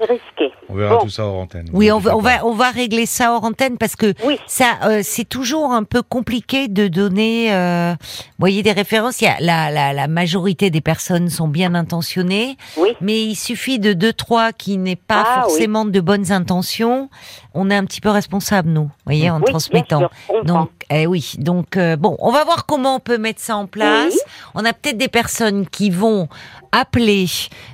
Risqué. 0.00 0.52
On 0.68 0.74
verra 0.74 0.96
Bon. 0.96 1.02
tout 1.02 1.10
ça 1.10 1.24
hors 1.26 1.36
antenne. 1.36 1.68
Oui, 1.72 1.92
on 1.92 1.98
va, 1.98 2.16
on 2.16 2.20
va, 2.20 2.46
on 2.46 2.52
va 2.54 2.70
régler 2.70 3.04
ça 3.06 3.34
hors 3.34 3.44
antenne 3.44 3.76
parce 3.76 3.96
que 3.96 4.14
Oui. 4.24 4.38
ça, 4.46 4.78
euh, 4.84 5.00
c'est 5.02 5.24
toujours 5.28 5.72
un 5.72 5.84
peu 5.84 6.02
compliqué 6.02 6.68
de 6.68 6.88
donner, 6.88 7.52
euh, 7.52 7.92
vous 8.00 8.34
voyez, 8.38 8.62
des 8.62 8.72
références. 8.72 9.20
Il 9.20 9.24
y 9.24 9.28
a 9.28 9.36
la, 9.40 9.70
la, 9.70 9.92
la 9.92 10.08
majorité 10.08 10.70
des 10.70 10.80
personnes 10.80 11.28
sont 11.28 11.48
bien 11.48 11.74
intentionnées, 11.74 12.56
Oui. 12.78 12.90
mais 13.00 13.22
il 13.22 13.34
suffit 13.36 13.78
de 13.78 13.92
deux 13.92 14.12
trois 14.12 14.52
qui 14.52 14.78
n'aient 14.78 14.96
pas 14.96 15.24
Ah, 15.26 15.42
forcément 15.42 15.84
de 15.84 16.00
bonnes 16.00 16.32
intentions. 16.32 17.10
On 17.52 17.68
est 17.70 17.76
un 17.76 17.84
petit 17.84 18.00
peu 18.00 18.10
responsable, 18.10 18.70
nous, 18.70 18.84
vous 18.84 18.90
voyez, 19.04 19.28
en 19.30 19.36
Oui, 19.36 19.42
bien 19.42 19.50
transmettant. 19.52 19.98
sûr. 19.98 20.44
Donc, 20.44 20.70
eh 20.88 21.06
oui. 21.06 21.32
Donc, 21.38 21.76
euh, 21.76 21.96
bon, 21.96 22.16
on 22.20 22.30
va 22.30 22.44
voir 22.44 22.64
comment 22.64 22.96
on 22.96 23.00
peut 23.00 23.18
mettre 23.18 23.40
ça 23.40 23.56
en 23.56 23.66
place. 23.66 24.12
Oui. 24.14 24.18
On 24.54 24.64
a 24.64 24.72
peut-être 24.72 24.96
des 24.98 25.08
personnes 25.08 25.66
qui 25.68 25.90
vont 25.90 26.28
appeler 26.72 27.26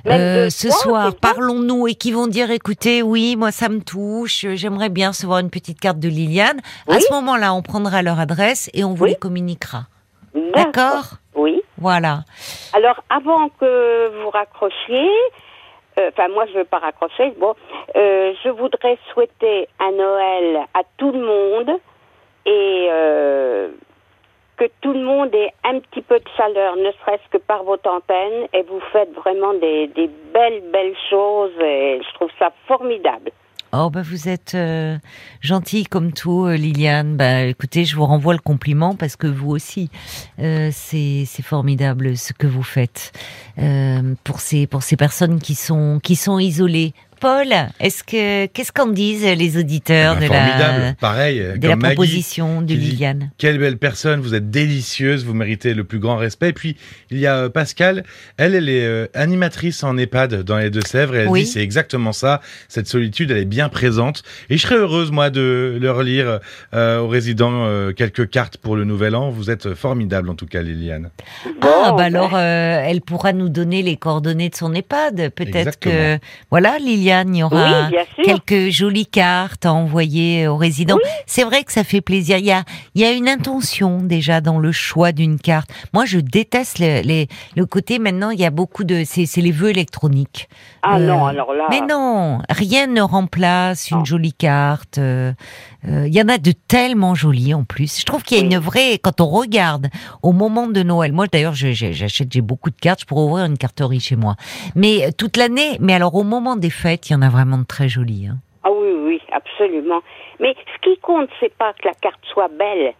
euh, 0.07 0.49
ce 0.49 0.67
fois, 0.67 0.77
soir, 0.77 1.11
parlons-nous, 1.21 1.87
et 1.87 1.95
qui 1.95 2.11
vont 2.11 2.27
dire, 2.27 2.51
écoutez, 2.51 3.01
oui, 3.01 3.35
moi 3.35 3.51
ça 3.51 3.69
me 3.69 3.81
touche, 3.81 4.45
j'aimerais 4.55 4.89
bien 4.89 5.09
recevoir 5.09 5.39
une 5.39 5.49
petite 5.49 5.79
carte 5.79 5.99
de 5.99 6.07
Liliane. 6.09 6.59
À 6.89 6.99
ce 6.99 7.11
moment-là, 7.13 7.53
on 7.53 7.61
prendra 7.61 8.01
leur 8.01 8.19
adresse 8.19 8.69
et 8.73 8.83
on 8.83 8.93
vous 8.93 9.03
Oui. 9.05 9.09
les 9.11 9.15
communiquera. 9.15 9.83
D'accord 10.53 11.17
Oui. 11.35 11.61
Voilà. 11.77 12.23
Alors, 12.73 13.03
avant 13.09 13.49
que 13.49 14.21
vous 14.23 14.29
raccrochiez, 14.29 15.09
euh, 15.99 16.09
enfin, 16.13 16.27
moi, 16.29 16.45
je 16.47 16.53
ne 16.53 16.57
veux 16.59 16.65
pas 16.65 16.79
raccrocher. 16.79 17.33
Bon, 17.39 17.53
euh, 17.95 18.33
je 18.43 18.49
voudrais 18.49 18.97
souhaiter 19.13 19.67
un 19.79 19.91
Noël 19.91 20.65
à 20.73 20.81
tout 20.97 21.11
le 21.11 21.19
monde 21.19 21.79
et 22.45 22.87
euh, 22.91 23.69
que 24.57 24.65
tout 24.81 24.93
le 24.93 25.03
monde 25.03 25.33
ait 25.33 25.53
un 25.63 25.79
petit 25.79 26.01
peu 26.01 26.19
de 26.19 26.27
chaleur, 26.35 26.75
ne 26.75 26.91
serait-ce 26.91 27.29
que 27.31 27.37
par 27.37 27.63
votre 27.63 27.89
antenne. 27.89 28.47
Et 28.53 28.63
vous 28.63 28.81
faites 28.91 29.13
vraiment 29.13 29.53
des, 29.53 29.89
belles, 30.33 30.63
belles 30.71 30.95
choses 31.09 31.53
et 31.61 32.01
je 32.01 32.13
trouve 32.15 32.31
ça 32.39 32.51
formidable. 32.67 33.31
Oh, 33.73 33.89
bah 33.89 34.01
vous 34.01 34.29
êtes 34.29 34.55
euh, 34.55 34.97
gentille 35.41 35.83
comme 35.83 36.13
tout, 36.13 36.45
euh, 36.45 36.55
Liliane. 36.55 37.17
Bah 37.17 37.43
écoutez, 37.43 37.83
je 37.83 37.97
vous 37.97 38.05
renvoie 38.05 38.33
le 38.33 38.39
compliment 38.39 38.95
parce 38.95 39.17
que 39.17 39.27
vous 39.27 39.51
aussi, 39.51 39.89
euh, 40.39 40.69
c'est 40.71 41.25
c'est 41.25 41.43
formidable 41.43 42.15
ce 42.15 42.31
que 42.31 42.47
vous 42.47 42.63
faites 42.63 43.11
euh, 43.59 44.15
pour 44.23 44.39
ces 44.39 44.67
pour 44.67 44.83
ces 44.83 44.95
personnes 44.95 45.39
qui 45.39 45.53
sont 45.53 45.99
qui 46.01 46.15
sont 46.15 46.39
isolées. 46.39 46.93
Paul, 47.19 47.47
est-ce 47.79 48.03
que 48.03 48.45
qu'est-ce 48.47 48.71
qu'en 48.71 48.87
disent 48.87 49.25
les 49.25 49.57
auditeurs 49.57 50.17
Eh 50.17 50.27
ben, 50.27 50.27
de 50.29 50.33
formidable. 50.33 50.83
la 50.83 50.93
Pareil, 50.93 51.39
de 51.39 51.51
comme 51.59 51.69
la 51.69 51.75
Maggie, 51.75 51.95
proposition 51.95 52.61
de 52.61 52.67
dit, 52.67 52.77
Liliane 52.77 53.31
Quelle 53.37 53.57
belle 53.57 53.77
personne, 53.77 54.19
vous 54.19 54.33
êtes 54.35 54.49
délicieuse, 54.49 55.25
vous 55.25 55.33
méritez 55.33 55.73
le 55.73 55.83
plus 55.83 55.99
grand 55.99 56.17
respect. 56.17 56.49
Et 56.49 56.53
puis, 56.53 56.77
il 57.11 57.17
y 57.19 57.27
a 57.27 57.35
euh, 57.37 57.49
Pascal, 57.49 58.03
elle, 58.37 58.55
elle 58.55 58.69
est 58.69 58.85
euh, 58.85 59.07
animatrice 59.13 59.83
en 59.83 59.97
EHPAD 59.97 60.43
dans 60.43 60.57
les 60.57 60.69
Deux-Sèvres, 60.69 61.15
et 61.15 61.19
elle 61.19 61.27
Oui. 61.29 61.41
dit 61.43 61.47
c'est 61.47 61.61
exactement 61.61 62.11
ça, 62.13 62.41
cette 62.67 62.87
solitude, 62.87 63.31
elle 63.31 63.37
est 63.37 63.45
bien 63.45 63.69
présente. 63.69 64.23
Et 64.49 64.57
je 64.57 64.61
serais 64.63 64.75
heureuse, 64.75 65.11
moi, 65.11 65.29
de 65.29 65.77
leur 65.81 66.03
lire 66.03 66.39
euh, 66.73 66.99
aux 66.99 67.07
résidents 67.07 67.65
euh, 67.65 67.91
quelques 67.93 68.29
cartes 68.29 68.57
pour 68.57 68.75
le 68.75 68.83
Nouvel 68.85 69.15
An. 69.15 69.29
Vous 69.29 69.49
êtes 69.49 69.73
formidable, 69.73 70.29
en 70.29 70.35
tout 70.35 70.45
cas, 70.45 70.61
Liliane. 70.61 71.09
Ah, 71.61 71.91
bah 71.91 71.93
ben, 71.97 72.03
alors, 72.15 72.31
euh, 72.33 72.81
elle 72.85 73.01
pourra 73.01 73.33
nous 73.33 73.49
donner 73.49 73.81
les 73.81 73.97
coordonnées 73.97 74.49
de 74.49 74.55
son 74.55 74.73
EHPAD. 74.73 75.29
Peut-être 75.35 75.79
que, 75.79 76.17
voilà, 76.49 76.77
Liliane, 76.79 77.06
il 77.07 77.35
y 77.37 77.43
aura 77.43 77.89
Oui, 77.89 78.23
quelques 78.23 78.69
jolies 78.71 79.05
cartes 79.05 79.65
à 79.65 79.73
envoyer 79.73 80.47
aux 80.47 80.57
résidents. 80.57 80.97
C'est 81.25 81.43
vrai 81.43 81.63
que 81.63 81.71
ça 81.71 81.83
fait 81.83 82.01
plaisir. 82.01 82.37
Il 82.37 82.45
y 82.45 82.51
a, 82.51 82.63
il 82.95 83.01
y 83.01 83.05
a 83.05 83.11
une 83.11 83.27
intention 83.29 84.01
déjà 84.01 84.41
dans 84.41 84.59
le 84.59 84.71
choix 84.71 85.11
d'une 85.11 85.39
carte. 85.39 85.69
Moi, 85.93 86.05
je 86.05 86.19
déteste 86.19 86.79
les, 86.79 87.01
les- 87.03 87.27
le 87.55 87.65
côté 87.65 87.99
maintenant. 87.99 88.29
Il 88.31 88.39
y 88.39 88.45
a 88.45 88.49
beaucoup 88.51 88.83
de, 88.83 89.03
c'est 89.05 89.25
les 89.37 89.51
vœux 89.51 89.69
électroniques. 89.69 90.49
Ah 90.83 90.97
Euh, 90.97 91.07
non, 91.07 91.25
alors 91.25 91.53
là. 91.53 91.65
Mais 91.69 91.81
non, 91.81 92.39
rien 92.49 92.87
ne 92.87 93.01
remplace 93.01 93.91
une 93.91 93.97
Non. 93.99 94.05
jolie 94.05 94.33
carte. 94.33 94.97
euh, 94.97 95.33
euh, 95.87 96.07
Il 96.07 96.13
y 96.13 96.21
en 96.21 96.27
a 96.29 96.37
de 96.37 96.51
tellement 96.51 97.13
jolies 97.15 97.53
en 97.53 97.63
plus. 97.63 97.99
Je 97.99 98.05
trouve 98.05 98.23
qu'il 98.23 98.37
y 98.37 98.39
a 98.39 98.43
Oui. 98.43 98.53
une 98.53 98.59
vraie. 98.59 98.97
Quand 98.99 99.21
on 99.21 99.27
regarde 99.27 99.87
au 100.23 100.31
moment 100.31 100.67
de 100.67 100.81
Noël, 100.83 101.11
moi 101.13 101.27
d'ailleurs, 101.31 101.53
j'achète, 101.53 102.31
j'ai 102.31 102.41
beaucoup 102.41 102.69
de 102.69 102.75
cartes. 102.75 103.01
Je 103.01 103.05
pourrais 103.05 103.23
ouvrir 103.23 103.45
une 103.45 103.57
carterie 103.57 103.99
chez 103.99 104.15
moi. 104.15 104.35
Mais 104.75 105.05
euh, 105.05 105.09
toute 105.15 105.37
l'année. 105.37 105.77
Mais 105.79 105.93
alors 105.93 106.15
au 106.15 106.23
moment 106.23 106.55
des 106.55 106.69
fêtes, 106.69 106.96
il 107.09 107.13
y 107.13 107.15
en 107.15 107.21
a 107.21 107.29
vraiment 107.29 107.57
de 107.57 107.65
très 107.65 107.89
jolies. 107.89 108.27
hein. 108.31 108.37
Ah 108.63 108.69
oui, 108.71 108.89
oui, 109.05 109.21
absolument. 109.31 110.01
Mais 110.39 110.53
ce 110.75 110.89
qui 110.89 110.99
compte, 110.99 111.29
c'est 111.39 111.53
pas 111.57 111.73
que 111.73 111.87
la 111.87 111.93
carte 111.93 112.19
soit 112.33 112.49
belle, 112.49 112.93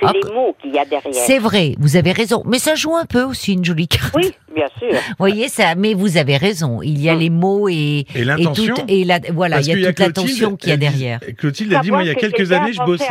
c'est 0.00 0.06
Ah, 0.08 0.12
les 0.12 0.32
mots 0.34 0.56
qu'il 0.60 0.72
y 0.74 0.78
a 0.78 0.84
derrière. 0.84 1.12
C'est 1.14 1.38
vrai, 1.38 1.74
vous 1.78 1.96
avez 1.96 2.10
raison. 2.12 2.42
Mais 2.46 2.58
ça 2.58 2.74
joue 2.74 2.96
un 2.96 3.04
peu 3.06 3.22
aussi 3.22 3.52
une 3.52 3.64
jolie 3.64 3.86
carte. 3.86 4.14
Oui, 4.16 4.32
bien 4.54 4.66
sûr. 4.78 4.88
Vous 5.10 5.14
voyez 5.18 5.48
ça, 5.48 5.74
mais 5.76 5.94
vous 5.94 6.16
avez 6.16 6.36
raison. 6.38 6.82
Il 6.82 7.00
y 7.00 7.08
a 7.08 7.14
Mm. 7.14 7.18
les 7.20 7.30
mots 7.30 7.68
et 7.68 8.06
Et 8.14 8.24
l'intention. 8.24 8.74
tout- 8.74 8.82
et 8.88 9.04
la, 9.04 9.20
voilà, 9.32 9.60
il 9.60 9.68
y 9.68 9.72
qu'il 9.74 9.84
a 9.84 9.88
toute 9.88 9.96
Clotilde, 9.96 10.16
l'attention 10.28 10.56
qu'il 10.56 10.70
y 10.70 10.72
a 10.72 10.76
derrière. 10.76 11.20
Clotilde 11.38 11.72
a 11.74 11.80
dit, 11.80 11.90
moi, 11.90 12.02
il 12.02 12.08
y 12.08 12.10
a 12.10 12.14
quelques 12.14 12.50
années, 12.52 12.72
je 12.72 12.82
bossais. 12.82 13.04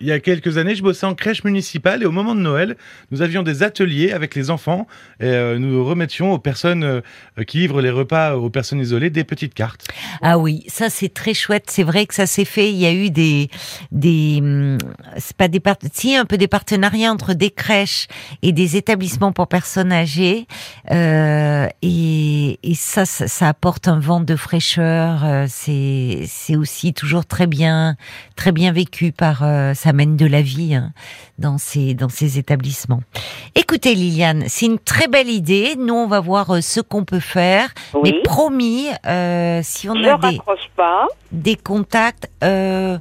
Il 0.00 0.06
y 0.06 0.12
a 0.12 0.20
quelques 0.20 0.56
années, 0.56 0.74
je 0.74 0.82
bossais 0.82 1.04
en 1.06 1.14
crèche 1.14 1.44
municipale 1.44 2.02
et 2.02 2.06
au 2.06 2.10
moment 2.10 2.34
de 2.34 2.40
Noël, 2.40 2.76
nous 3.10 3.20
avions 3.20 3.42
des 3.42 3.62
ateliers 3.62 4.12
avec 4.12 4.34
les 4.34 4.50
enfants 4.50 4.86
et 5.20 5.26
euh, 5.26 5.58
nous 5.58 5.84
remettions 5.84 6.32
aux 6.32 6.38
personnes 6.38 6.84
euh, 6.84 7.00
qui 7.46 7.58
livrent 7.58 7.82
les 7.82 7.90
repas 7.90 8.36
aux 8.36 8.48
personnes 8.48 8.80
isolées 8.80 9.10
des 9.10 9.24
petites 9.24 9.52
cartes. 9.52 9.86
Ah 10.22 10.38
oui, 10.38 10.64
ça 10.68 10.88
c'est 10.88 11.12
très 11.12 11.34
chouette. 11.34 11.64
C'est 11.68 11.82
vrai 11.82 12.06
que 12.06 12.14
ça 12.14 12.26
s'est 12.26 12.46
fait. 12.46 12.70
Il 12.70 12.78
y 12.78 12.86
a 12.86 12.92
eu 12.92 13.10
des 13.10 13.50
des 13.92 14.38
hum, 14.40 14.78
c'est 15.18 15.36
pas 15.36 15.48
des 15.48 15.60
si 15.92 16.16
un 16.16 16.24
peu 16.24 16.38
des 16.38 16.48
partenariats 16.48 17.12
entre 17.12 17.34
des 17.34 17.50
crèches 17.50 18.06
et 18.42 18.52
des 18.52 18.76
établissements 18.76 19.32
pour 19.32 19.48
personnes 19.48 19.92
âgées. 19.92 20.46
Euh, 20.90 21.66
et, 21.82 22.58
et 22.62 22.74
ça, 22.74 23.04
ça 23.04 23.28
ça 23.28 23.48
apporte 23.48 23.86
un 23.88 23.98
vent 23.98 24.20
de 24.20 24.36
fraîcheur. 24.36 25.24
euh, 25.24 25.46
C'est 25.48 26.24
c'est 26.26 26.56
aussi 26.56 26.94
toujours 26.94 27.26
très 27.26 27.46
bien 27.46 27.96
très 28.36 28.52
bien 28.52 28.72
vécu 28.72 29.12
par 29.12 29.42
euh, 29.42 29.74
ça 29.90 29.92
mène 29.92 30.16
de 30.16 30.26
la 30.26 30.40
vie 30.40 30.76
hein, 30.76 30.92
dans 31.40 31.58
ces 31.58 31.94
dans 31.94 32.08
ces 32.08 32.38
établissements. 32.38 33.00
Écoutez 33.56 33.96
Liliane, 33.96 34.44
c'est 34.46 34.66
une 34.66 34.78
très 34.78 35.08
belle 35.08 35.28
idée. 35.28 35.74
Nous 35.76 35.92
on 35.94 36.06
va 36.06 36.20
voir 36.20 36.54
euh, 36.54 36.60
ce 36.60 36.80
qu'on 36.80 37.02
peut 37.04 37.18
faire. 37.18 37.70
Oui. 37.94 38.00
Mais 38.04 38.22
promis, 38.22 38.86
euh, 39.04 39.60
si 39.64 39.88
on 39.90 39.94
Je 39.96 40.00
a 40.08 40.16
des, 40.18 40.36
raccroche 40.38 40.70
pas. 40.76 41.08
des 41.32 41.56
contacts, 41.56 42.30
euh, 42.44 42.98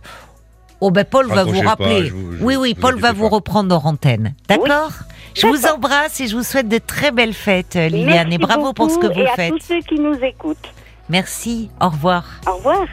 oh 0.81 0.89
ben 0.89 1.05
Paul 1.05 1.27
va 1.27 1.43
vous 1.43 1.61
pas, 1.61 1.69
rappeler. 1.69 2.07
je 2.07 2.13
vous- 2.15 2.37
je- 2.37 2.43
oui, 2.43 2.55
oui, 2.55 2.73
vous 2.75 2.81
Paul 2.81 2.99
va 2.99 3.11
vous 3.11 3.29
reprendre 3.29 3.85
en 3.85 3.89
antenne. 3.89 4.33
D'accord? 4.47 4.89
Je 5.35 5.45
vous 5.45 5.67
embrasse 5.67 6.19
et 6.21 6.27
je 6.27 6.35
vous 6.35 6.43
souhaite 6.43 6.69
de 6.69 6.79
très 6.79 7.11
belles 7.11 7.35
fêtes, 7.35 7.75
Liliane, 7.75 8.29
Merci 8.29 8.33
et 8.33 8.37
bravo 8.39 8.73
pour 8.73 8.89
ce 8.89 8.97
que 8.97 9.05
vous 9.05 9.19
et 9.19 9.27
à 9.29 9.35
faites. 9.35 9.51
tous 9.51 9.59
ceux 9.63 9.81
qui 9.81 9.99
nous 9.99 10.15
écoutent. 10.23 10.73
Merci, 11.07 11.69
au 11.79 11.89
revoir. 11.89 12.23
Au 12.47 12.55
revoir. 12.55 12.87